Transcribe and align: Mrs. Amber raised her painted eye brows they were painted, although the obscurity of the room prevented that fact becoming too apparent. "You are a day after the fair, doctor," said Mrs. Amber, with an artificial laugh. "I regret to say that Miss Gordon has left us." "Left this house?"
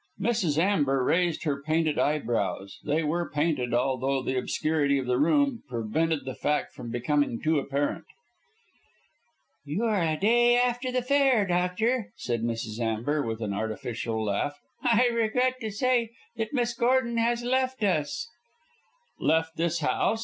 Mrs. 0.19 0.57
Amber 0.57 1.03
raised 1.03 1.43
her 1.43 1.61
painted 1.61 1.99
eye 1.99 2.17
brows 2.17 2.79
they 2.83 3.03
were 3.03 3.29
painted, 3.29 3.71
although 3.71 4.23
the 4.23 4.35
obscurity 4.35 4.97
of 4.97 5.05
the 5.05 5.19
room 5.19 5.61
prevented 5.69 6.25
that 6.25 6.39
fact 6.39 6.73
becoming 6.91 7.39
too 7.39 7.59
apparent. 7.59 8.05
"You 9.63 9.83
are 9.83 10.01
a 10.01 10.17
day 10.17 10.57
after 10.57 10.91
the 10.91 11.03
fair, 11.03 11.45
doctor," 11.45 12.13
said 12.15 12.41
Mrs. 12.41 12.79
Amber, 12.79 13.21
with 13.21 13.41
an 13.41 13.53
artificial 13.53 14.23
laugh. 14.23 14.59
"I 14.81 15.07
regret 15.09 15.59
to 15.61 15.69
say 15.69 16.09
that 16.35 16.51
Miss 16.51 16.73
Gordon 16.73 17.17
has 17.17 17.43
left 17.43 17.83
us." 17.83 18.27
"Left 19.19 19.55
this 19.55 19.81
house?" 19.81 20.19